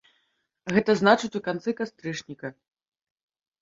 [0.77, 2.55] Гэта значыць, у канцы кастрычніка.